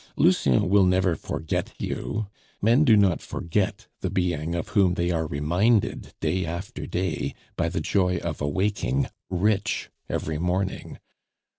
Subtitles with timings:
[0.17, 2.25] "Lucien will never forget you.
[2.59, 7.69] Men do not forget the being of whom they are reminded day after day by
[7.69, 10.97] the joy of awaking rich every morning.